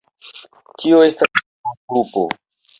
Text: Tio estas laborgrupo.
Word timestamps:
Tio 0.79 1.03
estas 1.11 1.33
laborgrupo. 1.45 2.27